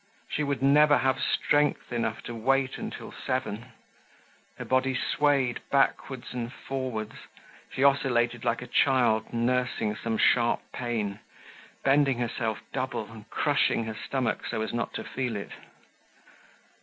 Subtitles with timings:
[0.31, 3.71] She would never have strength enough to wait until seven.
[4.57, 7.13] Her body swayed backwards and forwards,
[7.71, 11.19] she oscillated like a child nursing some sharp pain,
[11.83, 15.51] bending herself double and crushing her stomach so as not to feel it.